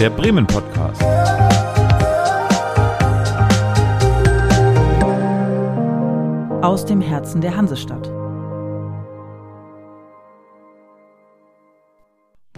[0.00, 1.02] der Bremen Podcast.
[6.64, 8.10] Aus dem Herzen der Hansestadt.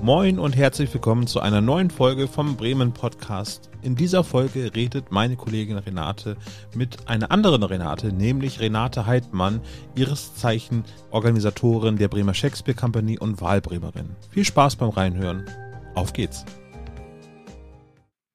[0.01, 3.71] Moin und herzlich willkommen zu einer neuen Folge vom Bremen Podcast.
[3.83, 6.37] In dieser Folge redet meine Kollegin Renate
[6.77, 9.61] mit einer anderen Renate, nämlich Renate Heidmann,
[9.97, 14.11] ihres Zeichen Organisatorin der Bremer Shakespeare Company und Wahlbremerin.
[14.31, 15.45] Viel Spaß beim Reinhören.
[15.97, 16.45] Auf geht's.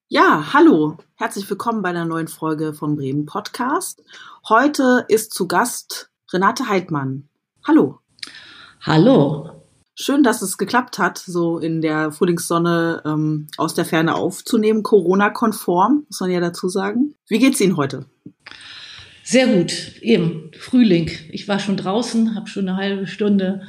[0.10, 0.96] Ja, hallo.
[1.16, 4.02] Herzlich willkommen bei einer neuen Folge vom Bremen Podcast.
[4.48, 7.28] Heute ist zu Gast Renate Heidmann.
[7.68, 8.00] Hallo.
[8.80, 9.66] Hallo.
[9.96, 16.06] Schön, dass es geklappt hat, so in der Frühlingssonne ähm, aus der Ferne aufzunehmen, Corona-konform,
[16.08, 17.14] muss man ja dazu sagen.
[17.28, 18.06] Wie geht's Ihnen heute?
[19.24, 21.12] Sehr gut, eben Frühling.
[21.32, 23.68] Ich war schon draußen, habe schon eine halbe Stunde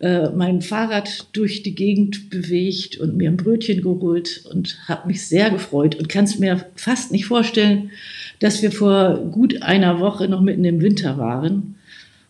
[0.00, 5.26] äh, mein Fahrrad durch die Gegend bewegt und mir ein Brötchen geholt und habe mich
[5.26, 7.90] sehr gefreut und kann es mir fast nicht vorstellen,
[8.38, 11.74] dass wir vor gut einer Woche noch mitten im Winter waren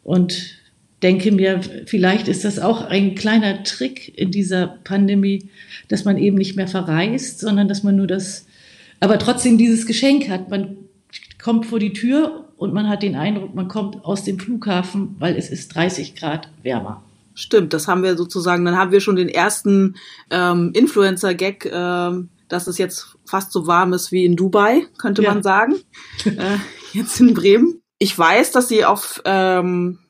[0.03, 0.56] und
[1.03, 5.48] denke mir, vielleicht ist das auch ein kleiner Trick in dieser Pandemie,
[5.86, 8.47] dass man eben nicht mehr verreist, sondern dass man nur das,
[8.98, 10.50] aber trotzdem dieses Geschenk hat.
[10.50, 10.77] Man
[11.41, 15.36] kommt vor die Tür und man hat den Eindruck, man kommt aus dem Flughafen, weil
[15.36, 17.05] es ist 30 Grad wärmer.
[17.41, 19.96] Stimmt, das haben wir sozusagen, dann haben wir schon den ersten
[20.28, 25.33] ähm, Influencer-Gag, ähm, dass es jetzt fast so warm ist wie in Dubai, könnte ja.
[25.33, 25.77] man sagen.
[26.27, 26.58] äh,
[26.92, 27.83] jetzt in Bremen.
[27.98, 30.00] Ich weiß, dass Sie auf ähm,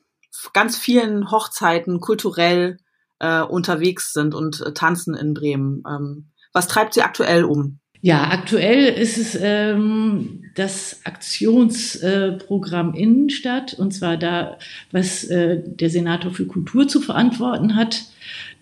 [0.52, 2.78] ganz vielen Hochzeiten kulturell
[3.20, 5.84] äh, unterwegs sind und äh, tanzen in Bremen.
[5.88, 7.79] Ähm, was treibt Sie aktuell um?
[8.02, 14.56] Ja, aktuell ist es ähm, das Aktionsprogramm äh, Innenstadt, und zwar da,
[14.90, 18.04] was äh, der Senator für Kultur zu verantworten hat.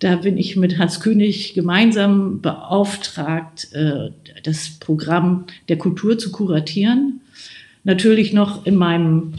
[0.00, 4.10] Da bin ich mit Hans König gemeinsam beauftragt, äh,
[4.42, 7.20] das Programm der Kultur zu kuratieren.
[7.84, 9.34] Natürlich noch in meinem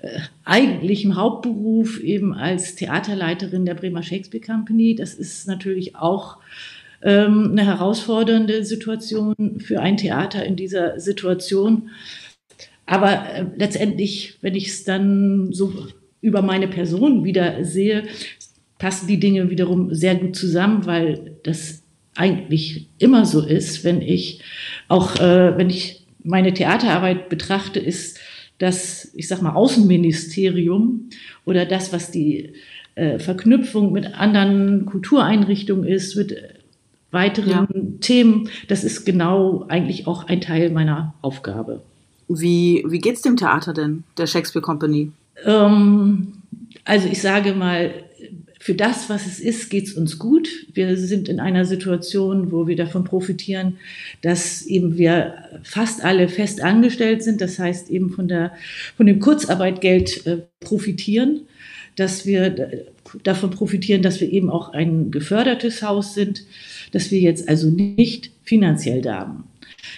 [0.00, 4.94] äh, eigentlichen Hauptberuf eben als Theaterleiterin der Bremer Shakespeare Company.
[4.94, 6.38] Das ist natürlich auch
[7.02, 11.90] ähm, eine herausfordernde Situation für ein Theater in dieser Situation.
[12.86, 15.72] Aber äh, letztendlich, wenn ich es dann so
[16.20, 18.04] über meine Person wieder sehe,
[18.78, 21.82] passen die Dinge wiederum sehr gut zusammen, weil das
[22.16, 24.40] eigentlich immer so ist, wenn ich
[24.88, 28.18] auch, äh, wenn ich meine Theaterarbeit betrachte, ist
[28.58, 31.08] das, ich sag mal, Außenministerium
[31.46, 32.52] oder das, was die
[32.94, 36.36] äh, Verknüpfung mit anderen Kultureinrichtungen ist, mit
[37.10, 37.66] weiteren ja.
[38.00, 41.82] Themen, das ist genau eigentlich auch ein Teil meiner Aufgabe.
[42.28, 45.10] Wie, wie geht's dem Theater denn, der Shakespeare Company?
[45.44, 46.34] Ähm,
[46.84, 47.92] also ich sage mal,
[48.62, 50.48] für das, was es ist, geht's uns gut.
[50.74, 53.78] Wir sind in einer Situation, wo wir davon profitieren,
[54.20, 57.40] dass eben wir fast alle fest angestellt sind.
[57.40, 58.52] Das heißt eben von der,
[58.98, 61.40] von dem Kurzarbeitgeld äh, profitieren,
[61.96, 62.84] dass wir
[63.22, 66.44] davon profitieren, dass wir eben auch ein gefördertes Haus sind,
[66.92, 69.44] dass wir jetzt also nicht finanziell da haben.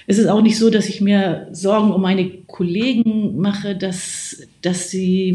[0.06, 4.90] Es ist auch nicht so, dass ich mir Sorgen um meine Kollegen mache, dass, dass
[4.90, 5.34] sie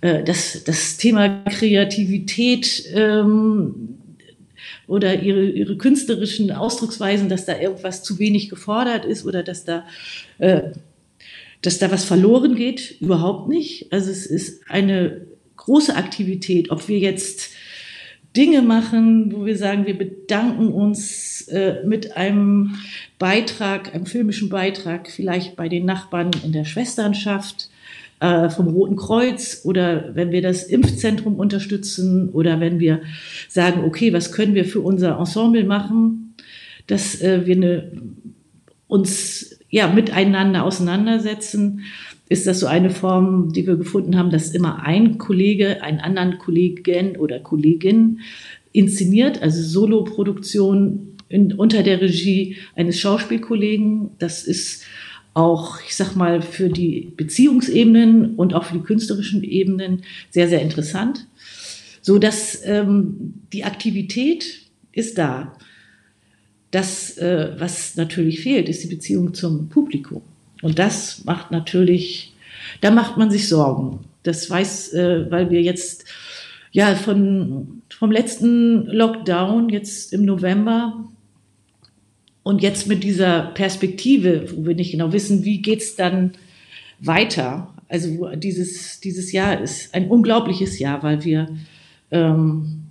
[0.00, 3.96] äh, das, das Thema Kreativität ähm,
[4.86, 9.86] oder ihre, ihre künstlerischen Ausdrucksweisen, dass da irgendwas zu wenig gefordert ist oder dass da,
[10.38, 10.72] äh,
[11.62, 13.92] dass da was verloren geht, überhaupt nicht.
[13.92, 17.50] Also es ist eine große Aktivität, ob wir jetzt
[18.36, 22.76] Dinge machen, wo wir sagen, wir bedanken uns äh, mit einem
[23.18, 27.70] Beitrag, einem filmischen Beitrag, vielleicht bei den Nachbarn in der Schwesternschaft
[28.20, 33.02] äh, vom Roten Kreuz oder wenn wir das Impfzentrum unterstützen oder wenn wir
[33.48, 36.34] sagen, okay, was können wir für unser Ensemble machen,
[36.86, 37.92] dass äh, wir eine,
[38.86, 41.82] uns ja miteinander auseinandersetzen,
[42.28, 46.38] ist das so eine Form, die wir gefunden haben, dass immer ein Kollege einen anderen
[46.38, 48.20] Kollegen oder Kollegin
[48.72, 54.10] inszeniert, also Soloproduktion in, unter der Regie eines Schauspielkollegen.
[54.18, 54.84] Das ist
[55.34, 60.62] auch, ich sag mal, für die Beziehungsebenen und auch für die künstlerischen Ebenen sehr, sehr
[60.62, 61.26] interessant.
[62.02, 64.62] So dass ähm, die Aktivität
[64.92, 65.56] ist da.
[66.70, 70.22] Das, äh, was natürlich fehlt, ist die Beziehung zum Publikum.
[70.62, 72.34] Und das macht natürlich,
[72.80, 74.00] da macht man sich Sorgen.
[74.22, 76.04] Das weiß, äh, weil wir jetzt
[76.72, 81.08] ja von vom letzten Lockdown jetzt im November
[82.42, 86.32] und jetzt mit dieser Perspektive, wo wir nicht genau wissen, wie geht's dann
[87.00, 87.74] weiter.
[87.88, 91.48] Also dieses, dieses Jahr ist ein unglaubliches Jahr, weil wir
[92.10, 92.84] ähm,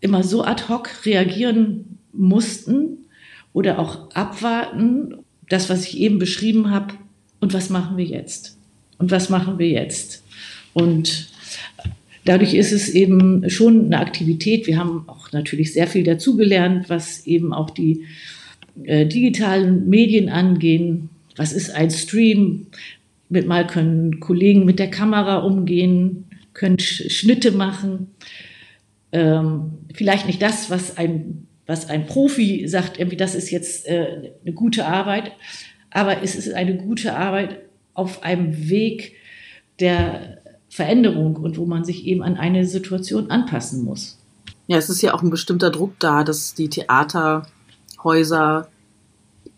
[0.00, 3.06] immer so ad hoc reagieren mussten
[3.52, 5.14] oder auch abwarten,
[5.48, 6.94] das, was ich eben beschrieben habe,
[7.40, 8.58] und was machen wir jetzt?
[8.98, 10.24] Und was machen wir jetzt?
[10.74, 11.28] Und
[12.24, 14.66] dadurch ist es eben schon eine Aktivität.
[14.66, 18.04] Wir haben auch natürlich sehr viel dazugelernt, was eben auch die
[18.84, 21.10] äh, digitalen Medien angehen.
[21.36, 22.66] Was ist ein Stream?
[23.30, 26.24] Mit mal können Kollegen mit der Kamera umgehen,
[26.54, 28.08] können Schnitte machen.
[29.12, 34.32] Ähm, vielleicht nicht das, was ein, was ein Profi sagt, irgendwie das ist jetzt äh,
[34.42, 35.32] eine gute Arbeit,
[35.90, 37.60] aber es ist eine gute Arbeit
[37.94, 39.12] auf einem Weg
[39.78, 40.38] der
[40.70, 44.18] Veränderung und wo man sich eben an eine Situation anpassen muss.
[44.66, 48.68] Ja, es ist ja auch ein bestimmter Druck da, dass die Theaterhäuser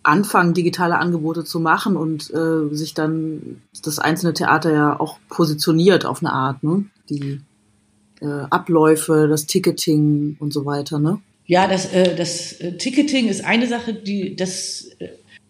[0.02, 6.06] anfangen, digitale Angebote zu machen und äh, sich dann das einzelne Theater ja auch positioniert
[6.06, 6.86] auf eine Art, ne?
[7.08, 7.40] Die
[8.20, 11.20] äh, Abläufe, das Ticketing und so weiter, ne?
[11.50, 15.08] Ja, das, äh, das äh, Ticketing ist eine Sache, die das äh,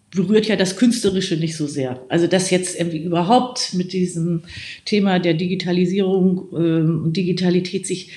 [0.09, 2.03] berührt ja das Künstlerische nicht so sehr.
[2.09, 4.41] Also dass jetzt irgendwie überhaupt mit diesem
[4.85, 8.13] Thema der Digitalisierung ähm, und Digitalität sich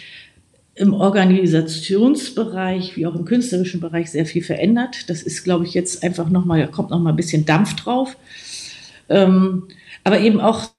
[0.74, 5.10] im Organisationsbereich wie auch im künstlerischen Bereich sehr viel verändert.
[5.10, 8.16] Das ist, glaube ich, jetzt einfach nochmal, da kommt nochmal ein bisschen Dampf drauf.
[9.10, 9.64] Ähm,
[10.04, 10.70] aber eben auch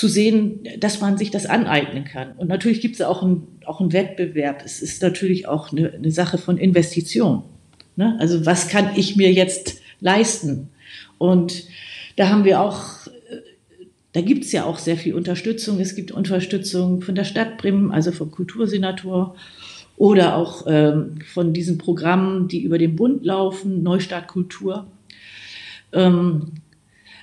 [0.00, 2.32] zu sehen, dass man sich das aneignen kann.
[2.38, 4.62] Und natürlich gibt es auch, ein, auch einen Wettbewerb.
[4.64, 7.42] Es ist natürlich auch eine, eine Sache von Investition.
[7.96, 8.16] Ne?
[8.18, 10.70] Also was kann ich mir jetzt leisten?
[11.18, 11.64] Und
[12.16, 13.08] da haben wir auch
[14.12, 15.78] da gibt es ja auch sehr viel Unterstützung.
[15.78, 19.36] Es gibt Unterstützung von der Stadt Bremen, also vom Kultursenator
[19.96, 24.86] oder auch ähm, von diesen Programmen, die über den Bund laufen, Neustart Kultur.
[25.92, 26.52] Ähm,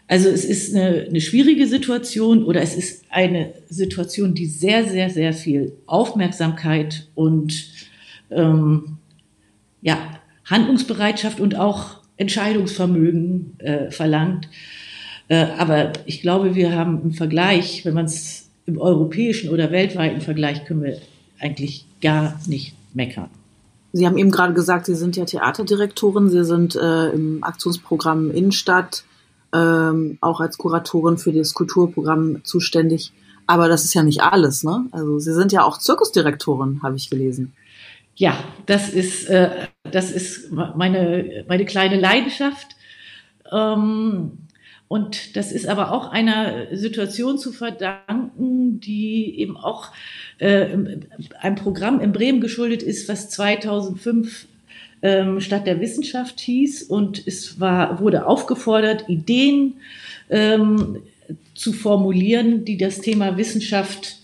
[0.08, 5.10] also es ist eine, eine schwierige Situation oder es ist eine Situation, die sehr, sehr,
[5.10, 7.66] sehr viel Aufmerksamkeit und
[8.32, 8.98] ähm,
[9.82, 9.98] ja,
[10.46, 14.48] Handlungsbereitschaft und auch Entscheidungsvermögen äh, verlangt.
[15.28, 20.22] Äh, aber ich glaube, wir haben im Vergleich, wenn man es im europäischen oder weltweiten
[20.22, 21.00] Vergleich, können wir
[21.40, 23.30] eigentlich gar nicht meckern.
[23.94, 29.04] Sie haben eben gerade gesagt, Sie sind ja Theaterdirektorin, Sie sind äh, im Aktionsprogramm Innenstadt
[29.54, 33.14] ähm, auch als Kuratorin für das Kulturprogramm zuständig.
[33.46, 34.86] Aber das ist ja nicht alles, ne?
[34.92, 37.54] Also Sie sind ja auch Zirkusdirektorin, habe ich gelesen.
[38.16, 42.76] Ja, das ist, äh, das ist meine, meine kleine Leidenschaft.
[43.52, 44.40] Ähm,
[44.88, 49.92] und das ist aber auch einer Situation zu verdanken, die eben auch
[50.40, 50.78] äh,
[51.40, 54.48] einem Programm in Bremen geschuldet ist, was 2005
[55.02, 56.84] ähm, Stadt der Wissenschaft hieß.
[56.84, 59.76] Und es war, wurde aufgefordert, Ideen
[60.30, 60.98] ähm,
[61.54, 64.18] zu formulieren, die das Thema Wissenschaft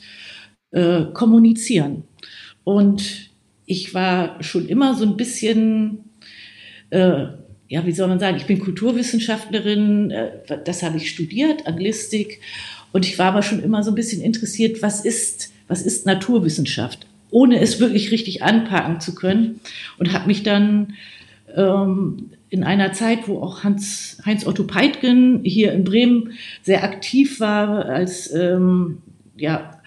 [0.71, 2.03] äh, kommunizieren.
[2.63, 3.29] Und
[3.65, 5.99] ich war schon immer so ein bisschen
[6.89, 7.27] äh,
[7.73, 10.31] ja, wie soll man sagen, ich bin Kulturwissenschaftlerin, äh,
[10.63, 12.39] das habe ich studiert, Anglistik,
[12.91, 17.07] und ich war aber schon immer so ein bisschen interessiert, was ist, was ist Naturwissenschaft,
[17.33, 19.59] ohne es wirklich richtig anpacken zu können,
[19.97, 20.93] und habe mich dann
[21.55, 27.39] ähm, in einer Zeit, wo auch Hans, Heinz Otto Peitgen hier in Bremen sehr aktiv
[27.39, 28.99] war als ähm,
[29.35, 29.81] ja,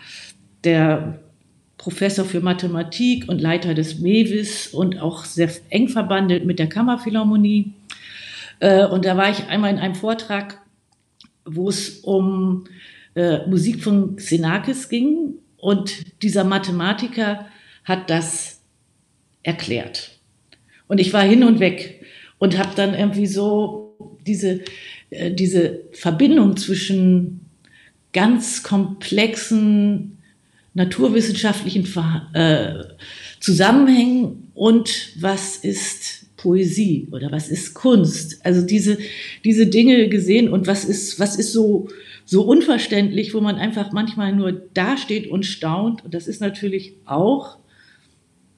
[0.64, 1.20] der
[1.78, 7.72] Professor für Mathematik und Leiter des MEWIS und auch sehr eng verbandelt mit der Kammerphilharmonie.
[8.58, 10.60] Äh, und da war ich einmal in einem Vortrag,
[11.44, 12.64] wo es um
[13.14, 15.34] äh, Musik von Xenakis ging
[15.66, 17.48] und dieser Mathematiker
[17.82, 18.60] hat das
[19.42, 20.12] erklärt.
[20.86, 22.04] Und ich war hin und weg
[22.38, 24.60] und habe dann irgendwie so diese,
[25.10, 27.40] äh, diese Verbindung zwischen
[28.12, 30.18] ganz komplexen
[30.74, 31.84] naturwissenschaftlichen
[32.34, 32.84] äh,
[33.40, 38.38] Zusammenhängen und was ist Poesie oder was ist Kunst?
[38.46, 38.98] Also diese,
[39.42, 41.88] diese Dinge gesehen und was ist, was ist so,
[42.26, 46.04] so unverständlich, wo man einfach manchmal nur dasteht und staunt.
[46.04, 47.58] Und das ist natürlich auch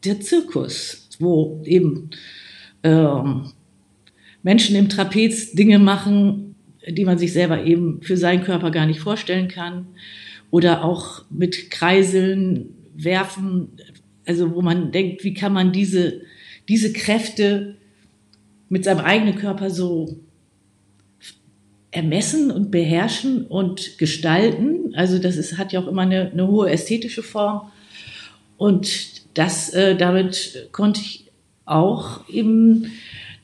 [0.04, 2.10] der Zirkus, wo eben
[2.82, 3.50] ähm,
[4.42, 6.54] Menschen im Trapez Dinge machen,
[6.88, 9.86] die man sich selber eben für seinen Körper gar nicht vorstellen kann
[10.50, 13.68] oder auch mit Kreiseln werfen,
[14.26, 16.22] also wo man denkt, wie kann man diese,
[16.68, 17.76] diese Kräfte
[18.70, 20.20] mit seinem eigenen Körper so
[21.90, 24.94] ermessen und beherrschen und gestalten.
[24.94, 27.70] Also das ist, hat ja auch immer eine, eine hohe ästhetische Form.
[28.56, 31.26] Und das, äh, damit konnte ich
[31.64, 32.90] auch eben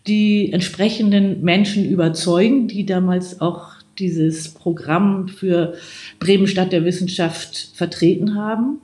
[0.07, 5.75] die entsprechenden Menschen überzeugen, die damals auch dieses Programm für
[6.19, 8.81] Bremen Stadt der Wissenschaft vertreten haben.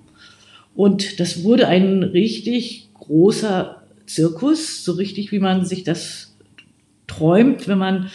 [0.74, 6.36] Und das wurde ein richtig großer Zirkus, so richtig wie man sich das
[7.06, 8.10] träumt, wenn man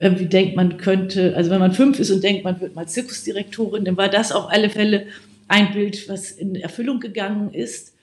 [0.00, 3.84] irgendwie denkt, man könnte, also wenn man fünf ist und denkt, man wird mal Zirkusdirektorin,
[3.84, 5.06] dann war das auf alle Fälle
[5.48, 7.94] ein Bild, was in Erfüllung gegangen ist.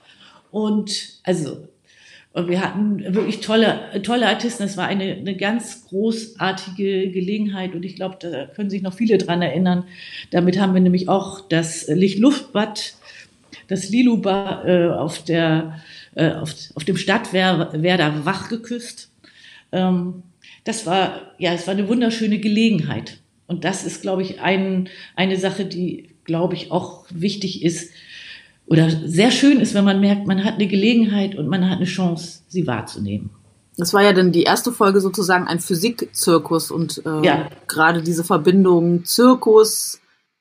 [0.50, 1.68] Und also
[2.34, 4.64] und wir hatten wirklich tolle, tolle Artisten.
[4.64, 9.18] Es war eine, eine ganz großartige Gelegenheit und ich glaube, da können sich noch viele
[9.18, 9.84] dran erinnern.
[10.32, 12.94] Damit haben wir nämlich auch das Lichtluftbad,
[13.68, 15.78] das Liluba äh, auf, der,
[16.16, 19.12] äh, auf, auf dem Stadtwerder wach geküsst.
[19.70, 20.24] Ähm,
[20.64, 23.18] das war, ja, es war eine wunderschöne Gelegenheit.
[23.46, 27.90] Und das ist, glaube ich, ein, eine Sache, die, glaube ich, auch wichtig ist,
[28.66, 31.84] oder sehr schön ist, wenn man merkt, man hat eine Gelegenheit und man hat eine
[31.84, 33.30] Chance, sie wahrzunehmen.
[33.76, 37.48] Das war ja dann die erste Folge sozusagen ein Physikzirkus und äh, ja.
[37.66, 40.00] gerade diese Verbindung Zirkus,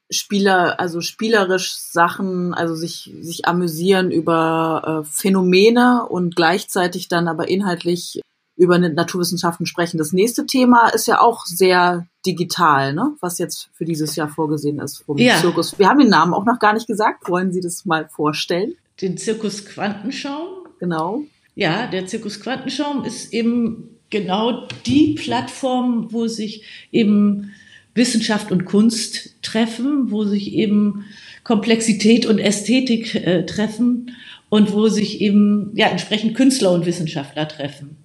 [0.09, 7.47] Spieler, also spielerisch Sachen, also sich, sich amüsieren über äh, Phänomene und gleichzeitig dann aber
[7.49, 8.21] inhaltlich
[8.55, 9.97] über Naturwissenschaften sprechen.
[9.97, 13.15] Das nächste Thema ist ja auch sehr digital, ne?
[13.19, 15.37] was jetzt für dieses Jahr vorgesehen ist vom ja.
[15.37, 15.77] Zirkus.
[15.79, 17.27] Wir haben den Namen auch noch gar nicht gesagt.
[17.29, 18.75] Wollen Sie das mal vorstellen?
[19.01, 20.67] Den Zirkus Quantenschaum.
[20.79, 21.23] Genau.
[21.55, 27.51] Ja, der Zirkus Quantenschaum ist eben genau die Plattform, wo sich eben
[27.95, 31.05] Wissenschaft und Kunst treffen, wo sich eben
[31.43, 34.15] Komplexität und Ästhetik äh, treffen
[34.49, 37.97] und wo sich eben ja entsprechend Künstler und Wissenschaftler treffen.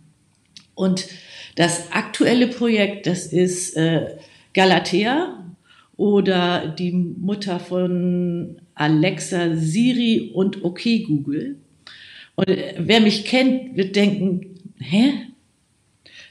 [0.78, 1.08] Und
[1.56, 4.16] das aktuelle Projekt, das ist äh,
[4.54, 5.44] Galatea
[5.96, 11.56] oder die Mutter von Alexa, Siri und OK Google.
[12.36, 15.14] Und äh, wer mich kennt, wird denken, hä?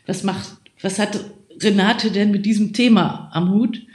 [0.05, 1.19] Was macht, was hat
[1.61, 3.85] Renate denn mit diesem Thema am Hut?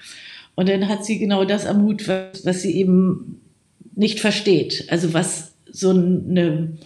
[0.55, 3.41] Und dann hat sie genau das am Hut, was, was sie eben
[3.95, 4.85] nicht versteht.
[4.91, 6.77] Also was so eine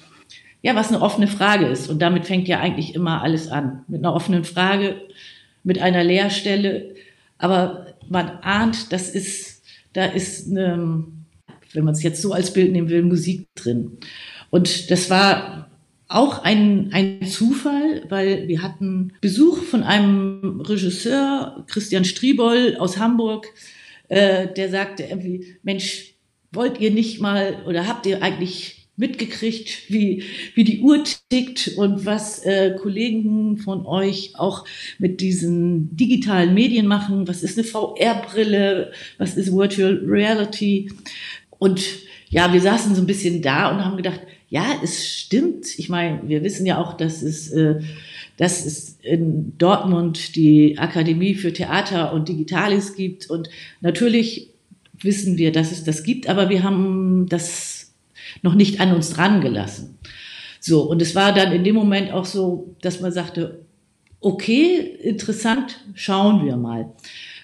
[0.66, 1.88] ja, was eine offene Frage ist.
[1.88, 3.84] Und damit fängt ja eigentlich immer alles an.
[3.86, 4.96] Mit einer offenen Frage,
[5.62, 6.96] mit einer Leerstelle.
[7.38, 11.04] Aber man ahnt, das ist, da ist eine,
[11.72, 13.98] wenn man es jetzt so als Bild nehmen will, Musik drin.
[14.50, 15.70] Und das war
[16.08, 23.46] auch ein, ein Zufall, weil wir hatten Besuch von einem Regisseur, Christian Strieboll aus Hamburg,
[24.08, 26.14] äh, der sagte irgendwie, Mensch,
[26.50, 30.22] wollt ihr nicht mal oder habt ihr eigentlich mitgekriegt, wie,
[30.54, 34.64] wie die Uhr tickt und was äh, Kollegen von euch auch
[34.98, 37.28] mit diesen digitalen Medien machen.
[37.28, 38.92] Was ist eine VR-Brille?
[39.18, 40.90] Was ist Virtual Reality?
[41.58, 41.82] Und
[42.28, 45.78] ja, wir saßen so ein bisschen da und haben gedacht, ja, es stimmt.
[45.78, 47.80] Ich meine, wir wissen ja auch, dass es, äh,
[48.36, 53.28] dass es in Dortmund die Akademie für Theater und Digitales gibt.
[53.28, 53.48] Und
[53.80, 54.50] natürlich
[55.02, 57.75] wissen wir, dass es das gibt, aber wir haben das
[58.46, 59.98] noch nicht an uns dran gelassen.
[60.60, 63.60] So, und es war dann in dem Moment auch so, dass man sagte,
[64.20, 66.92] okay, interessant, schauen wir mal.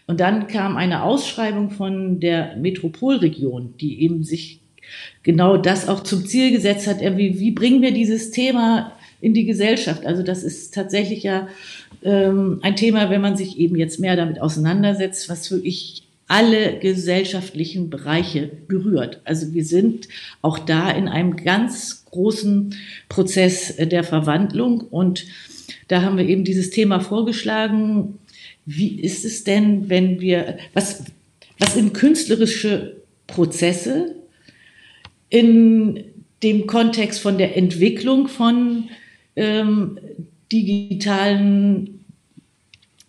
[0.06, 4.60] Und dann kam eine Ausschreibung von der Metropolregion, die eben sich
[5.22, 9.44] genau das auch zum Ziel gesetzt hat, wie, wie bringen wir dieses Thema in die
[9.44, 10.06] Gesellschaft?
[10.06, 11.48] Also das ist tatsächlich ja
[12.02, 16.01] ähm, ein Thema, wenn man sich eben jetzt mehr damit auseinandersetzt, was wirklich
[16.32, 19.20] alle gesellschaftlichen Bereiche berührt.
[19.24, 20.08] Also wir sind
[20.40, 22.74] auch da in einem ganz großen
[23.10, 25.26] Prozess der Verwandlung und
[25.88, 28.18] da haben wir eben dieses Thema vorgeschlagen.
[28.64, 31.04] Wie ist es denn, wenn wir, was,
[31.58, 32.96] was sind künstlerische
[33.26, 34.16] Prozesse
[35.28, 36.02] in
[36.42, 38.88] dem Kontext von der Entwicklung von
[39.36, 39.98] ähm,
[40.50, 42.06] digitalen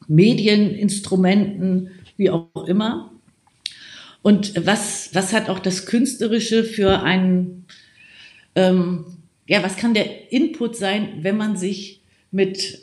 [0.10, 3.12] Medieninstrumenten, wie auch immer.
[4.24, 7.65] Und was, was hat auch das Künstlerische für einen,
[8.56, 9.06] ähm,
[9.48, 12.01] ja, was kann der Input sein, wenn man sich
[12.32, 12.80] mit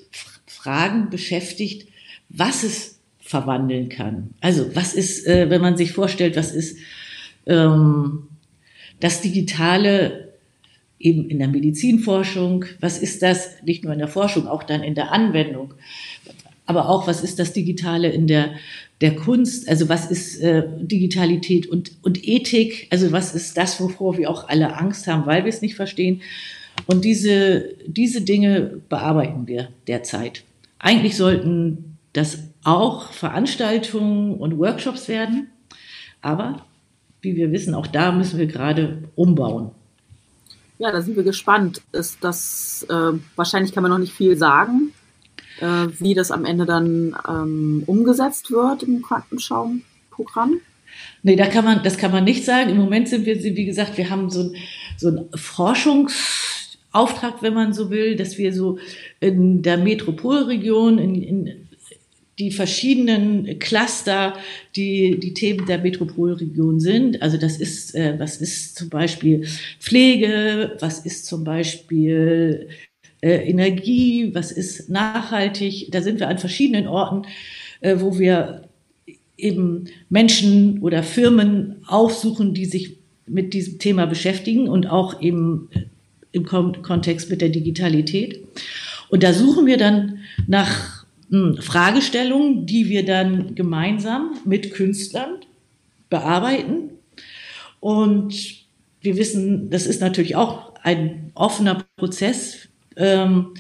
[0.46, 1.88] Fragen beschäftigt,
[2.28, 4.34] was es verwandeln kann?
[4.42, 6.76] Also was ist, äh, wenn man sich vorstellt, was ist
[7.46, 8.28] ähm,
[9.00, 10.34] das Digitale
[10.98, 13.62] eben in der Medizinforschung, was ist das?
[13.62, 15.72] Nicht nur in der Forschung, auch dann in der Anwendung,
[16.70, 18.52] aber auch was ist das Digitale in der
[19.00, 24.18] der Kunst, also was ist äh, Digitalität und, und Ethik, also was ist das, wovor
[24.18, 26.20] wir auch alle Angst haben, weil wir es nicht verstehen.
[26.86, 30.44] Und diese, diese Dinge bearbeiten wir derzeit.
[30.78, 35.48] Eigentlich sollten das auch Veranstaltungen und Workshops werden,
[36.20, 36.66] aber
[37.22, 39.70] wie wir wissen, auch da müssen wir gerade umbauen.
[40.78, 41.82] Ja, da sind wir gespannt.
[41.92, 44.92] Ist das, äh, wahrscheinlich kann man noch nicht viel sagen,
[45.60, 50.60] äh, wie das am Ende dann ähm, umgesetzt wird im Quantenschaumprogramm?
[51.22, 52.70] Nee, da kann man, das kann man nicht sagen.
[52.70, 54.56] Im Moment sind wir, wie gesagt, wir haben so ein,
[54.96, 56.40] so ein Forschungs,
[56.92, 58.78] Auftrag, wenn man so will, dass wir so
[59.20, 61.68] in der Metropolregion, in, in
[62.40, 64.34] die verschiedenen Cluster,
[64.74, 67.22] die die Themen der Metropolregion sind.
[67.22, 69.46] Also das ist, äh, was ist zum Beispiel
[69.78, 72.68] Pflege, was ist zum Beispiel
[73.22, 75.88] Energie, was ist nachhaltig.
[75.90, 77.26] Da sind wir an verschiedenen Orten,
[77.80, 78.68] äh, wo wir
[79.36, 85.68] eben Menschen oder Firmen aufsuchen, die sich mit diesem Thema beschäftigen und auch eben
[86.32, 88.44] im Kontext mit der Digitalität.
[89.08, 95.36] Und da suchen wir dann nach hm, Fragestellungen, die wir dann gemeinsam mit Künstlern
[96.08, 96.90] bearbeiten.
[97.80, 98.34] Und
[99.00, 102.68] wir wissen, das ist natürlich auch ein offener Prozess.
[103.00, 103.54] Ähm,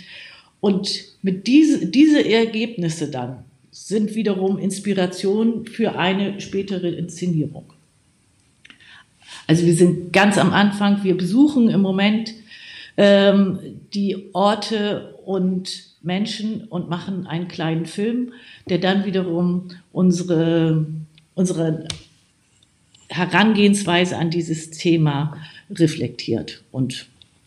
[0.60, 7.72] und mit diese, diese Ergebnisse dann sind wiederum Inspiration für eine spätere Inszenierung.
[9.46, 12.34] Also wir sind ganz am Anfang, wir besuchen im Moment
[12.96, 13.58] ähm,
[13.94, 18.32] die Orte und Menschen und machen einen kleinen Film,
[18.68, 20.86] der dann wiederum unsere,
[21.34, 21.86] unsere
[23.08, 25.36] Herangehensweise an dieses Thema
[25.70, 27.06] reflektiert und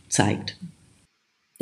[0.10, 0.58] zeigt.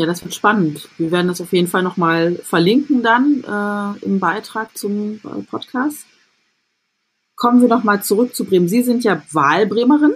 [0.01, 0.89] Ja, das wird spannend.
[0.97, 6.07] Wir werden das auf jeden Fall nochmal verlinken dann äh, im Beitrag zum äh, Podcast.
[7.35, 8.67] Kommen wir nochmal zurück zu Bremen.
[8.67, 10.15] Sie sind ja Wahlbremerin.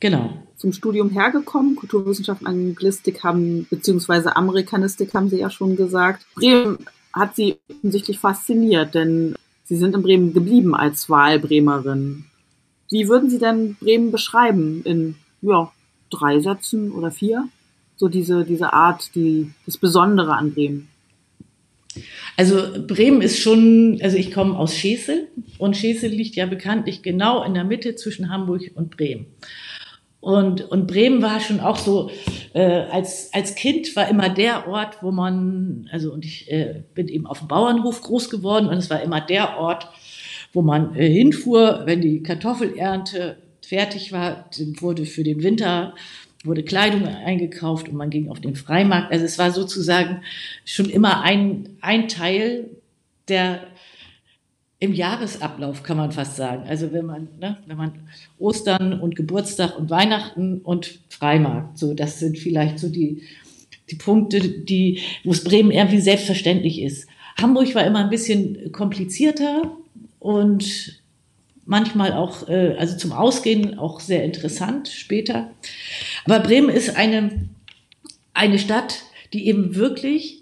[0.00, 0.32] Genau.
[0.56, 1.76] Zum Studium hergekommen.
[1.76, 6.26] Kulturwissenschaften, Anglistik haben, beziehungsweise Amerikanistik haben Sie ja schon gesagt.
[6.34, 6.78] Bremen
[7.12, 12.24] hat Sie offensichtlich fasziniert, denn Sie sind in Bremen geblieben als Wahlbremerin.
[12.90, 15.70] Wie würden Sie denn Bremen beschreiben in, ja,
[16.10, 17.48] drei Sätzen oder vier?
[18.00, 20.88] So diese, diese Art, die, das Besondere an Bremen?
[22.34, 25.28] Also Bremen ist schon, also ich komme aus Schesel
[25.58, 29.26] und Schesel liegt ja bekanntlich genau in der Mitte zwischen Hamburg und Bremen.
[30.20, 32.10] Und, und Bremen war schon auch so,
[32.54, 37.08] äh, als, als Kind war immer der Ort, wo man, also und ich äh, bin
[37.08, 39.90] eben auf dem Bauernhof groß geworden und es war immer der Ort,
[40.54, 44.48] wo man äh, hinfuhr, wenn die Kartoffelernte fertig war,
[44.80, 45.94] wurde für den Winter
[46.44, 49.12] wurde Kleidung eingekauft und man ging auf den Freimarkt.
[49.12, 50.22] Also es war sozusagen
[50.64, 52.70] schon immer ein, ein Teil
[53.28, 53.60] der
[54.82, 56.64] im Jahresablauf kann man fast sagen.
[56.66, 57.92] Also wenn man, ne, wenn man
[58.38, 63.22] Ostern und Geburtstag und Weihnachten und Freimarkt, so das sind vielleicht so die
[63.90, 67.08] die Punkte, die wo es Bremen irgendwie selbstverständlich ist.
[67.40, 69.76] Hamburg war immer ein bisschen komplizierter
[70.18, 71.00] und
[71.64, 75.50] manchmal auch, äh, also zum Ausgehen auch sehr interessant später.
[76.24, 77.48] Aber Bremen ist eine,
[78.34, 79.02] eine Stadt,
[79.32, 80.40] die eben wirklich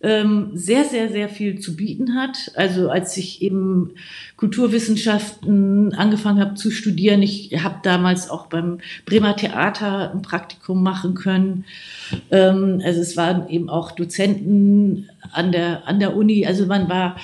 [0.00, 2.52] ähm, sehr, sehr, sehr viel zu bieten hat.
[2.54, 3.94] Also als ich eben
[4.36, 11.14] Kulturwissenschaften angefangen habe zu studieren, ich habe damals auch beim Bremer Theater ein Praktikum machen
[11.14, 11.64] können.
[12.30, 16.46] Ähm, also es waren eben auch Dozenten an der, an der Uni.
[16.46, 17.16] Also man war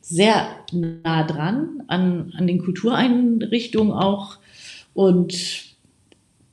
[0.00, 4.38] sehr nah dran an, an den Kultureinrichtungen auch.
[4.94, 5.75] Und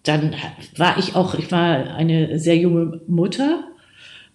[0.04, 0.36] dann
[0.78, 3.68] war ich auch, ich war eine sehr junge Mutter.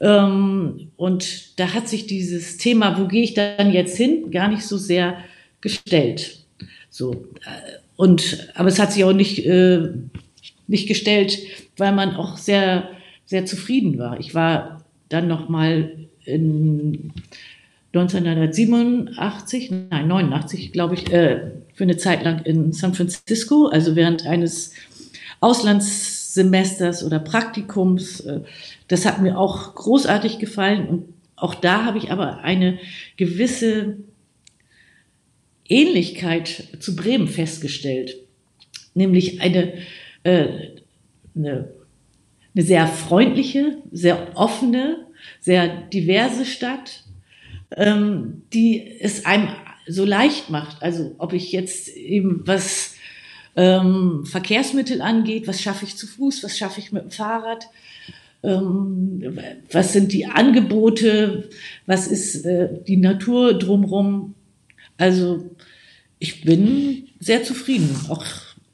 [0.01, 4.63] Ähm, und da hat sich dieses Thema, wo gehe ich dann jetzt hin, gar nicht
[4.63, 5.19] so sehr
[5.61, 6.39] gestellt.
[6.91, 7.13] So.
[7.13, 9.91] Äh, und, aber es hat sich auch nicht, äh,
[10.67, 11.39] nicht gestellt,
[11.77, 12.91] weil man auch sehr,
[13.27, 14.19] sehr zufrieden war.
[14.21, 17.13] Ich war dann noch mal in
[17.95, 24.27] 1987, nein, 89, glaube ich, äh, für eine Zeit lang in San Francisco, also während
[24.27, 24.73] eines
[25.41, 28.21] Auslandssemesters oder Praktikums.
[28.21, 28.41] Äh,
[28.89, 31.05] das hat mir auch großartig gefallen und
[31.37, 32.79] auch da habe ich aber eine
[33.17, 33.99] gewisse
[35.69, 38.17] Ähnlichkeit zu Bremen festgestellt,
[38.95, 39.75] nämlich eine,
[40.25, 40.49] äh,
[41.37, 41.71] eine,
[42.55, 45.07] eine sehr freundliche, sehr offene,
[45.41, 47.05] sehr diverse Stadt,
[47.77, 49.49] ähm, die es einem
[49.87, 50.83] so leicht macht.
[50.83, 52.88] Also ob ich jetzt eben was
[53.57, 57.69] ähm, Verkehrsmittel angeht, was schaffe ich zu Fuß, was schaffe ich mit dem Fahrrad,
[58.43, 59.39] ähm,
[59.71, 61.49] was sind die Angebote,
[61.87, 64.35] was ist äh, die Natur drumherum.
[64.97, 65.51] Also
[66.19, 68.25] ich bin sehr zufrieden, auch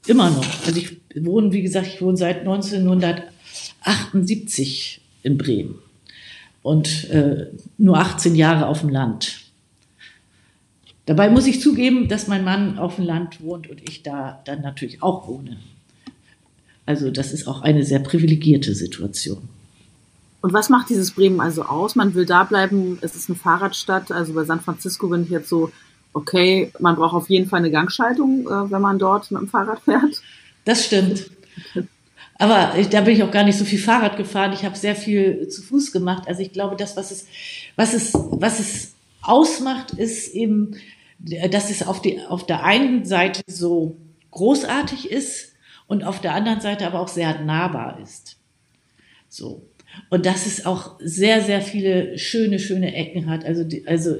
[0.07, 0.65] immer noch.
[0.65, 5.75] Also ich wohne, wie gesagt, ich wohne seit 1978 in Bremen
[6.61, 9.44] und äh, nur 18 Jahre auf dem Land.
[11.05, 14.61] Dabei muss ich zugeben, dass mein Mann auf dem Land wohnt und ich da dann
[14.61, 15.57] natürlich auch wohne.
[16.85, 19.49] Also das ist auch eine sehr privilegierte Situation.
[20.41, 21.95] Und was macht dieses Bremen also aus?
[21.95, 24.11] Man will da bleiben, es ist eine Fahrradstadt.
[24.11, 25.71] Also bei San Francisco bin ich jetzt so,
[26.13, 29.81] okay, man braucht auf jeden Fall eine Gangschaltung, äh, wenn man dort mit dem Fahrrad
[29.81, 30.21] fährt.
[30.63, 31.29] Das stimmt.
[32.37, 34.53] Aber da bin ich auch gar nicht so viel Fahrrad gefahren.
[34.53, 36.27] Ich habe sehr viel zu Fuß gemacht.
[36.27, 37.27] Also ich glaube, das, was es,
[37.75, 40.75] was es, was es ausmacht, ist eben,
[41.19, 43.97] dass es auf, die, auf der einen Seite so
[44.31, 45.53] großartig ist
[45.87, 48.37] und auf der anderen Seite aber auch sehr nahbar ist.
[49.29, 49.65] So.
[50.09, 53.45] Und dass es auch sehr, sehr viele schöne, schöne Ecken hat.
[53.45, 54.17] Also, die, also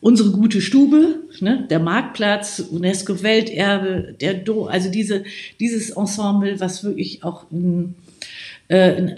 [0.00, 5.24] unsere gute Stube, ne, der Marktplatz, UNESCO-Welterbe, der Do, also diese,
[5.60, 7.94] dieses Ensemble, was wirklich auch in,
[8.68, 9.16] äh, in,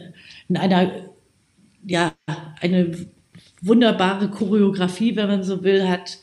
[0.48, 0.92] in einer,
[1.86, 2.12] ja,
[2.60, 2.92] eine
[3.62, 6.18] wunderbare Choreografie, wenn man so will, hat.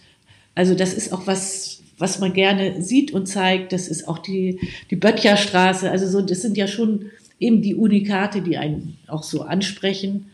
[0.57, 3.71] Also das ist auch was, was man gerne sieht und zeigt.
[3.73, 5.91] Das ist auch die, die Böttcherstraße.
[5.91, 10.31] Also so, das sind ja schon eben die Unikate, die einen auch so ansprechen.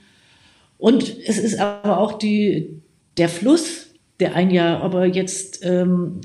[0.77, 2.69] Und es ist aber auch die,
[3.17, 6.21] der Fluss, der ein ja, aber jetzt ähm,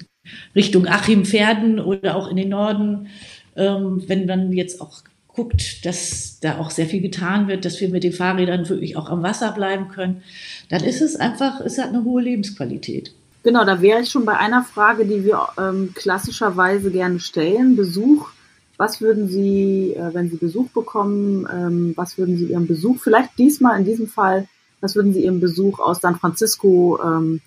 [0.55, 3.09] Richtung Achim-Pferden oder auch in den Norden,
[3.57, 7.89] ähm, wenn man jetzt auch guckt, dass da auch sehr viel getan wird, dass wir
[7.89, 10.23] mit den Fahrrädern wirklich auch am Wasser bleiben können,
[10.69, 13.13] dann ist es einfach, es hat eine hohe Lebensqualität.
[13.49, 17.77] Genau, da wäre ich schon bei einer Frage, die wir ähm, klassischerweise gerne stellen.
[17.77, 18.29] Besuch.
[18.77, 23.39] Was würden Sie, äh, wenn Sie Besuch bekommen, ähm, was würden Sie Ihrem Besuch, vielleicht
[23.39, 24.47] diesmal in diesem Fall,
[24.83, 27.41] was würden Sie Ihrem Besuch aus San Francisco ähm,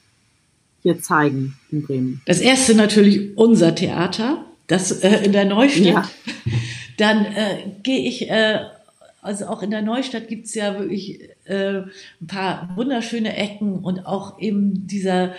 [0.82, 2.22] hier zeigen in Bremen?
[2.26, 5.86] Das erste natürlich unser Theater, das äh, in der Neustadt.
[5.86, 6.04] Ja.
[6.98, 8.62] Dann äh, gehe ich, äh,
[9.22, 11.84] also auch in der Neustadt gibt es ja wirklich äh,
[12.22, 15.36] ein paar wunderschöne Ecken und auch eben dieser,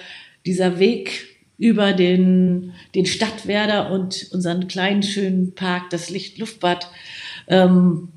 [0.46, 6.90] dieser Weg über den, den Stadtwerder und unseren kleinen schönen Park, das Lichtluftbad.
[7.46, 8.08] Ähm,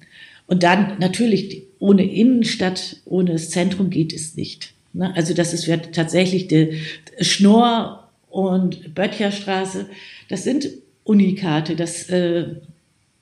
[0.48, 4.74] und dann natürlich ohne Innenstadt, ohne das Zentrum geht es nicht.
[4.94, 5.14] Ne?
[5.16, 6.82] Also das ist tatsächlich die
[7.22, 9.88] Schnorr und Böttcherstraße.
[10.30, 10.70] Das sind
[11.04, 11.76] Unikate.
[11.76, 12.46] Das, äh,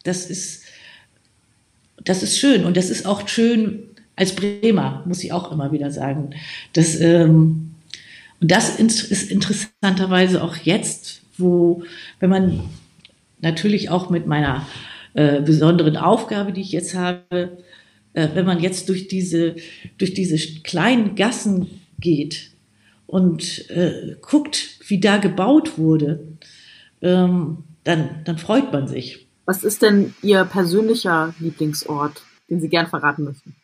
[0.03, 0.63] das ist,
[2.03, 2.65] das ist schön.
[2.65, 3.83] Und das ist auch schön
[4.15, 6.31] als Bremer, muss ich auch immer wieder sagen.
[6.73, 7.72] Das, ähm,
[8.43, 11.83] und das ist interessanterweise auch jetzt, wo,
[12.19, 12.59] wenn man
[13.39, 14.67] natürlich auch mit meiner
[15.13, 17.57] äh, besonderen Aufgabe, die ich jetzt habe,
[18.11, 19.55] äh, wenn man jetzt durch diese,
[19.97, 22.51] durch diese kleinen Gassen geht
[23.07, 26.27] und äh, guckt, wie da gebaut wurde,
[27.01, 29.25] ähm, dann, dann freut man sich.
[29.45, 33.55] Was ist denn Ihr persönlicher Lieblingsort, den Sie gern verraten möchten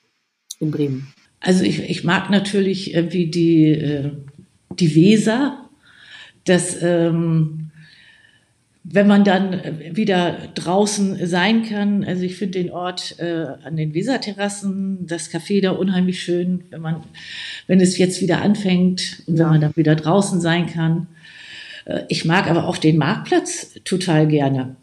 [0.62, 1.14] in Bremen?
[1.42, 4.12] Also ich, ich mag natürlich wie die, äh,
[4.72, 5.70] die Weser,
[6.46, 7.70] das ähm,
[8.84, 9.62] wenn man dann
[9.96, 15.62] wieder draußen sein kann, also ich finde den Ort äh, an den Weserterrassen, das Café
[15.62, 17.04] da unheimlich schön, wenn man,
[17.68, 21.08] wenn es jetzt wieder anfängt und wenn man dann wieder draußen sein kann.
[21.86, 24.76] Äh, ich mag aber auch den Marktplatz total gerne.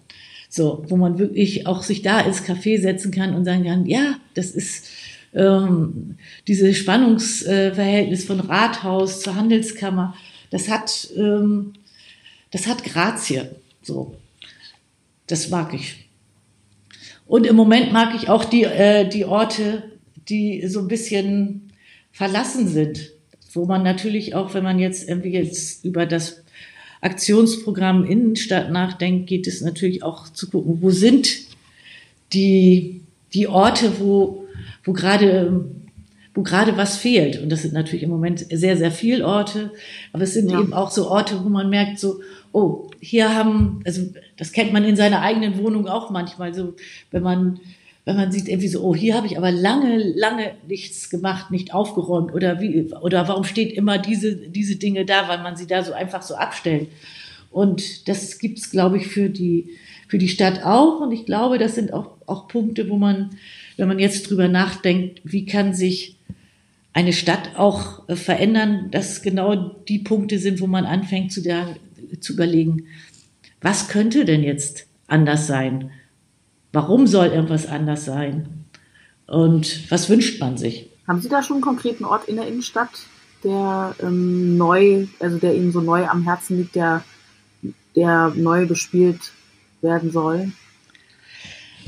[0.49, 4.17] So, wo man wirklich auch sich da ins Café setzen kann und sagen kann, ja,
[4.35, 4.87] das ist
[5.37, 6.17] ähm,
[6.49, 10.15] dieses Spannungsverhältnis von Rathaus zur Handelskammer,
[10.51, 11.75] das hat, ähm,
[12.51, 13.43] das hat Grazie.
[13.83, 14.17] So,
[15.27, 16.09] das mag ich.
[17.27, 19.85] Und im Moment mag ich auch die, äh, die Orte,
[20.29, 21.73] die so ein bisschen
[22.13, 23.13] verlassen sind,
[23.53, 26.43] wo man natürlich auch, wenn man jetzt irgendwie jetzt über das
[27.01, 31.29] Aktionsprogramm Innenstadt nachdenkt, geht es natürlich auch zu gucken, wo sind
[32.33, 33.03] die,
[33.35, 34.46] die Orte, wo,
[34.87, 35.67] wo gerade
[36.37, 37.43] wo gerade was fehlt.
[37.43, 39.73] Und das sind natürlich im Moment sehr, sehr viele Orte.
[40.13, 40.61] Aber es sind ja.
[40.61, 42.21] eben auch so Orte, wo man merkt, so,
[42.53, 44.03] oh, hier haben, also
[44.37, 46.75] das kennt man in seiner eigenen Wohnung auch manchmal, so
[47.11, 47.59] wenn man
[48.05, 51.75] wenn man sieht irgendwie so, oh, hier habe ich aber lange, lange nichts gemacht, nicht
[51.75, 55.83] aufgeräumt oder wie oder warum steht immer diese diese Dinge da, weil man sie da
[55.83, 56.89] so einfach so abstellt.
[57.51, 59.71] Und das gibt's, glaube ich, für die
[60.07, 61.01] für die Stadt auch.
[61.01, 63.31] Und ich glaube, das sind auch auch Punkte, wo man,
[63.77, 66.19] wenn man jetzt drüber nachdenkt, wie kann sich
[66.93, 69.55] eine Stadt auch äh, verändern, dass genau
[69.89, 71.77] die Punkte sind, wo man anfängt zu, der,
[72.21, 72.87] zu überlegen,
[73.61, 75.91] was könnte denn jetzt anders sein?
[76.73, 78.65] Warum soll irgendwas anders sein?
[79.27, 80.91] Und was wünscht man sich?
[81.07, 82.91] Haben Sie da schon einen konkreten Ort in der Innenstadt,
[83.45, 87.05] der ähm, neu, also der Ihnen so neu am Herzen liegt, der,
[87.95, 89.21] der neu bespielt
[89.83, 90.53] werden soll?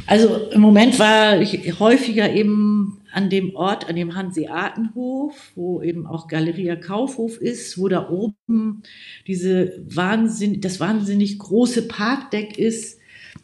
[0.07, 6.07] Also im Moment war ich häufiger eben an dem Ort, an dem Hanseatenhof, wo eben
[6.07, 8.83] auch Galeria Kaufhof ist, wo da oben
[9.27, 12.99] diese Wahnsinn, das wahnsinnig große Parkdeck ist.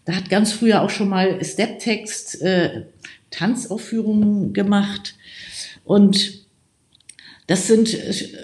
[0.04, 2.84] Da hat ganz früher auch schon mal Steptext äh,
[3.30, 5.16] Tanzaufführungen gemacht.
[5.84, 6.44] Und
[7.46, 7.96] das sind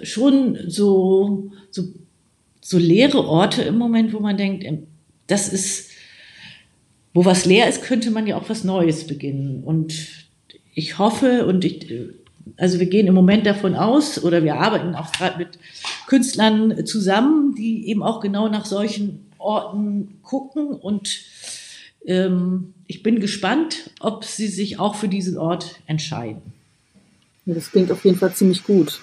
[0.02, 1.84] schon so, so,
[2.60, 4.66] so leere Orte im Moment, wo man denkt,
[5.26, 5.89] das ist
[7.12, 9.62] wo was leer ist, könnte man ja auch was Neues beginnen.
[9.64, 9.94] Und
[10.74, 11.92] ich hoffe und ich,
[12.56, 15.58] also wir gehen im Moment davon aus oder wir arbeiten auch gerade mit
[16.06, 21.20] Künstlern zusammen, die eben auch genau nach solchen Orten gucken und
[22.06, 26.42] ähm, ich bin gespannt, ob sie sich auch für diesen Ort entscheiden.
[27.46, 29.00] Ja, das klingt auf jeden Fall ziemlich gut.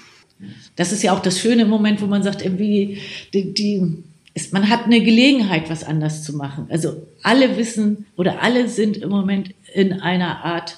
[0.75, 2.99] Das ist ja auch das Schöne im Moment, wo man sagt, irgendwie,
[3.33, 4.03] die, die
[4.37, 6.67] ist, man hat eine Gelegenheit, was anders zu machen.
[6.69, 10.77] Also alle wissen oder alle sind im Moment in einer Art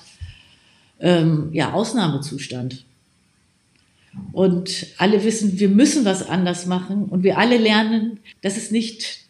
[1.02, 2.86] ähm, ja, Ausnahmezustand.
[4.32, 9.26] Und alle wissen, wir müssen was anders machen und wir alle lernen, dass es nicht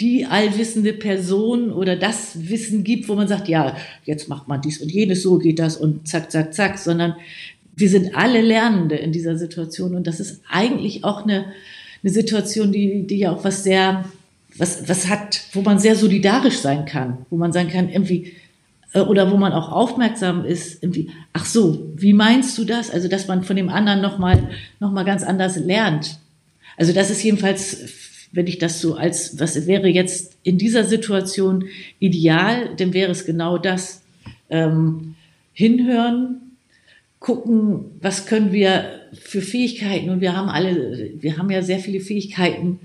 [0.00, 4.80] die allwissende Person oder das Wissen gibt, wo man sagt, ja, jetzt macht man dies
[4.80, 7.14] und jenes, so geht das und zack, zack, zack, sondern
[7.76, 11.52] wir sind alle Lernende in dieser Situation und das ist eigentlich auch eine,
[12.02, 14.04] eine Situation, die, die ja auch was sehr,
[14.56, 18.32] was, was hat, wo man sehr solidarisch sein kann, wo man sagen kann, irgendwie,
[18.92, 22.90] äh, oder wo man auch aufmerksam ist, irgendwie, ach so, wie meinst du das?
[22.90, 24.48] Also, dass man von dem anderen nochmal,
[24.80, 26.18] noch mal ganz anders lernt.
[26.76, 27.88] Also, das ist jedenfalls
[28.32, 31.64] wenn ich das so als, was wäre jetzt in dieser Situation
[31.98, 34.02] ideal, dann wäre es genau das.
[34.50, 35.14] Ähm,
[35.52, 36.47] hinhören,
[37.20, 42.00] gucken, was können wir für Fähigkeiten und wir haben alle, wir haben ja sehr viele
[42.00, 42.80] Fähigkeiten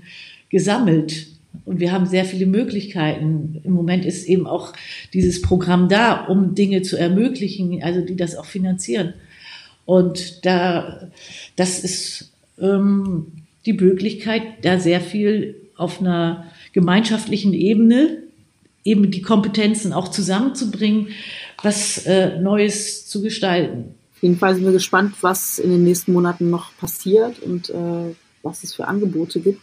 [0.48, 1.26] gesammelt
[1.64, 3.60] und wir haben sehr viele Möglichkeiten.
[3.64, 4.72] Im Moment ist eben auch
[5.12, 9.14] dieses Programm da, um Dinge zu ermöglichen, also die das auch finanzieren.
[9.86, 11.10] Und da,
[11.56, 13.26] das ist ähm,
[13.66, 18.18] die Möglichkeit, da sehr viel auf einer gemeinschaftlichen Ebene
[18.84, 21.08] eben die Kompetenzen auch zusammenzubringen,
[21.62, 23.94] was äh, Neues zu gestalten.
[24.24, 28.14] Auf jeden Fall sind wir gespannt, was in den nächsten Monaten noch passiert und äh,
[28.42, 29.60] was es für Angebote gibt.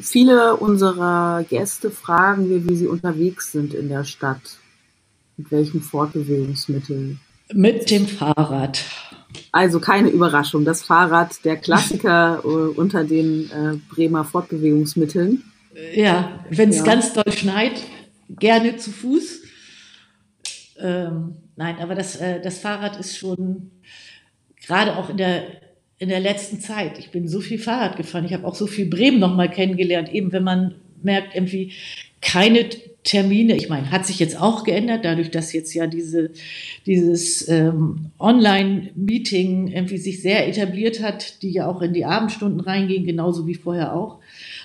[0.00, 4.40] Viele unserer Gäste fragen wir, wie sie unterwegs sind in der Stadt.
[5.36, 7.20] Mit welchen Fortbewegungsmitteln?
[7.52, 8.82] Mit dem Fahrrad.
[9.52, 15.44] Also keine Überraschung, das Fahrrad der Klassiker äh, unter den äh, Bremer Fortbewegungsmitteln.
[15.94, 16.84] Ja, wenn es ja.
[16.84, 17.82] ganz doll schneit,
[18.30, 19.42] gerne zu Fuß.
[20.80, 23.70] Ähm, nein, aber das, äh, das Fahrrad ist schon
[24.60, 25.42] gerade auch in der
[25.98, 26.98] in der letzten Zeit.
[26.98, 28.24] Ich bin so viel Fahrrad gefahren.
[28.24, 30.12] Ich habe auch so viel Bremen noch mal kennengelernt.
[30.12, 31.72] Eben wenn man merkt, irgendwie
[32.20, 32.68] keine
[33.04, 36.30] Termine, ich meine, hat sich jetzt auch geändert, dadurch, dass jetzt ja diese,
[36.86, 43.06] dieses ähm, Online-Meeting irgendwie sich sehr etabliert hat, die ja auch in die Abendstunden reingehen,
[43.06, 44.18] genauso wie vorher auch.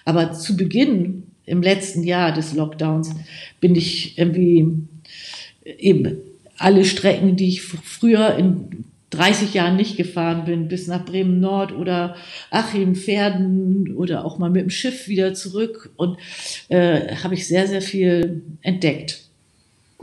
[0.06, 3.15] Aber zu Beginn im letzten Jahr des Lockdowns
[3.60, 4.88] bin ich irgendwie
[5.65, 6.17] eben
[6.58, 11.71] alle Strecken, die ich früher in 30 Jahren nicht gefahren bin, bis nach Bremen Nord
[11.71, 12.15] oder
[12.49, 16.17] Achim, Pferden oder auch mal mit dem Schiff wieder zurück und
[16.69, 19.23] äh, habe ich sehr, sehr viel entdeckt.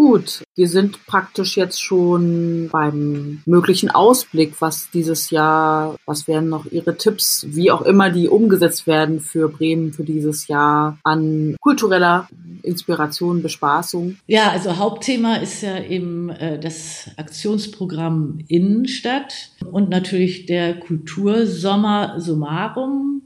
[0.00, 6.64] Gut, wir sind praktisch jetzt schon beim möglichen Ausblick, was dieses Jahr, was wären noch
[6.72, 12.30] Ihre Tipps, wie auch immer die umgesetzt werden für Bremen für dieses Jahr an kultureller
[12.62, 14.16] Inspiration, Bespaßung?
[14.26, 23.22] Ja, also Hauptthema ist ja eben äh, das Aktionsprogramm Innenstadt und natürlich der Kultursommer Summarum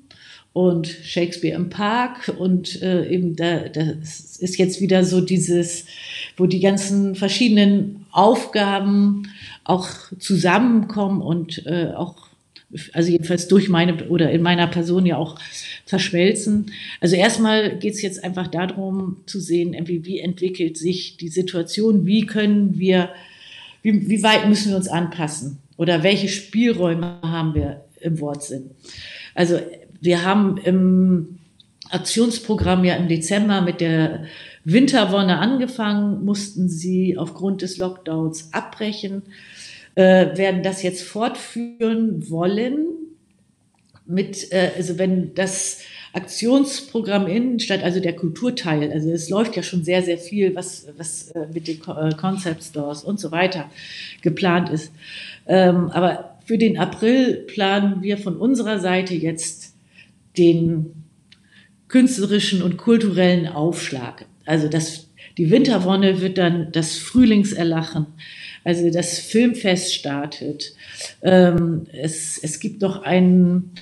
[0.55, 5.87] und Shakespeare im Park und äh, eben da das ist jetzt wieder so dieses,
[6.37, 9.29] wo die ganzen verschiedenen Aufgaben
[9.65, 12.29] auch zusammenkommen und äh, auch
[12.93, 15.39] also jedenfalls durch meine oder in meiner Person ja auch
[15.87, 16.73] verschmelzen.
[17.01, 22.07] Also erstmal geht es jetzt einfach darum zu sehen, irgendwie, wie entwickelt sich die Situation,
[22.07, 23.11] wie können wir,
[23.83, 28.71] wie, wie weit müssen wir uns anpassen oder welche Spielräume haben wir im Wortsinn.
[29.35, 29.61] Also
[30.01, 31.39] wir haben im
[31.91, 34.25] Aktionsprogramm ja im Dezember mit der
[34.65, 39.23] Winterwonne angefangen, mussten sie aufgrund des Lockdowns abbrechen,
[39.95, 42.87] äh, werden das jetzt fortführen wollen.
[44.07, 45.81] Mit, äh, also wenn das
[46.13, 51.31] Aktionsprogramm Innenstadt, also der Kulturteil, also es läuft ja schon sehr, sehr viel, was, was
[51.31, 53.69] äh, mit den äh, Concept Stores und so weiter
[54.23, 54.93] geplant ist.
[55.47, 59.75] Ähm, aber für den April planen wir von unserer Seite jetzt
[60.39, 61.05] den
[61.89, 64.27] künstlerischen und kulturellen Aufschlag.
[64.47, 68.07] Also das, die Winterwonne wird dann das Frühlingserlachen,
[68.65, 70.75] also das Filmfest startet.
[71.23, 73.73] Ähm, es, es gibt noch ein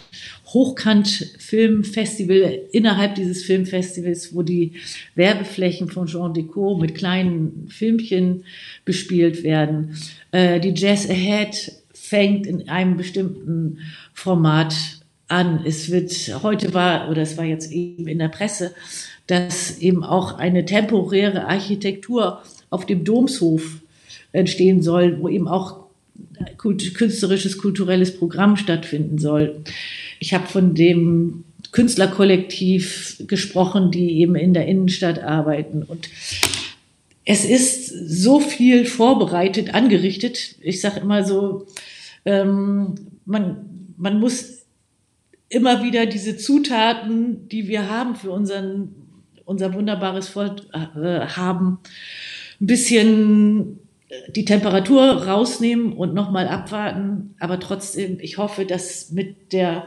[0.46, 4.72] Hochkant-Filmfestival innerhalb dieses Filmfestivals, wo die
[5.14, 8.44] Werbeflächen von Jean Deco mit kleinen Filmchen
[8.84, 9.96] bespielt werden.
[10.32, 13.78] Äh, die Jazz Ahead fängt in einem bestimmten
[14.12, 14.74] Format
[15.28, 15.62] an.
[15.64, 18.74] Es wird, heute war, oder es war jetzt eben in der Presse,
[19.26, 23.81] dass eben auch eine temporäre Architektur auf dem Domshof
[24.32, 25.82] entstehen soll, wo eben auch
[26.58, 29.62] künstlerisches, kulturelles Programm stattfinden soll.
[30.18, 35.82] Ich habe von dem Künstlerkollektiv gesprochen, die eben in der Innenstadt arbeiten.
[35.82, 36.08] Und
[37.24, 40.56] es ist so viel vorbereitet, angerichtet.
[40.60, 41.66] Ich sage immer so,
[42.24, 44.66] ähm, man, man muss
[45.48, 48.94] immer wieder diese Zutaten, die wir haben für unseren,
[49.44, 51.78] unser wunderbares Volk äh, ein
[52.60, 53.78] bisschen
[54.28, 57.34] die Temperatur rausnehmen und nochmal abwarten.
[57.38, 59.86] Aber trotzdem, ich hoffe, dass mit der,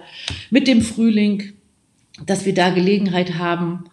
[0.50, 1.54] mit dem Frühling,
[2.26, 3.86] dass wir da Gelegenheit haben,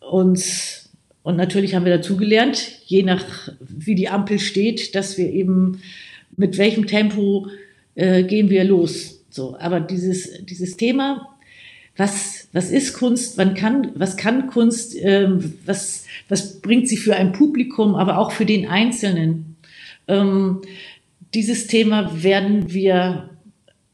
[0.00, 0.90] uns,
[1.22, 5.82] und natürlich haben wir dazugelernt, je nach, wie die Ampel steht, dass wir eben,
[6.36, 7.48] mit welchem Tempo
[7.94, 9.24] äh, gehen wir los.
[9.28, 11.28] So, aber dieses, dieses Thema,
[11.96, 17.16] was, was ist Kunst, wann kann, was kann Kunst, ähm, was, was bringt sie für
[17.16, 19.56] ein Publikum, aber auch für den Einzelnen,
[20.08, 20.62] ähm,
[21.34, 23.30] dieses Thema werden wir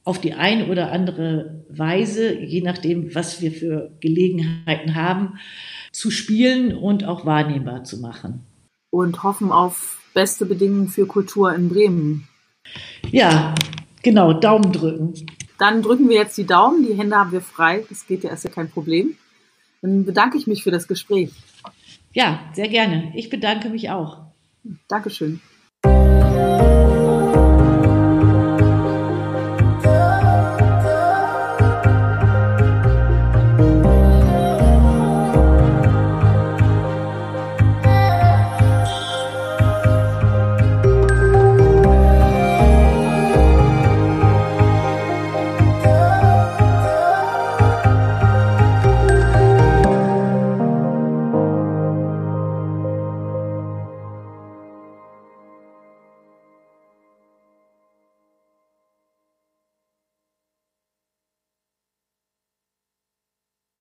[0.04, 5.38] auf die eine oder andere Weise, je nachdem, was wir für Gelegenheiten haben,
[5.92, 8.44] zu spielen und auch wahrnehmbar zu machen.
[8.90, 12.28] Und hoffen auf beste Bedingungen für Kultur in Bremen.
[13.10, 13.54] Ja,
[14.02, 15.14] genau, Daumen drücken.
[15.58, 18.44] Dann drücken wir jetzt die Daumen, die Hände haben wir frei, das geht ja, ist
[18.44, 19.16] ja kein Problem.
[19.82, 21.30] Dann bedanke ich mich für das Gespräch.
[22.12, 23.12] Ja, sehr gerne.
[23.16, 24.22] Ich bedanke mich auch.
[24.88, 25.40] Dankeschön.
[26.36, 26.83] 啊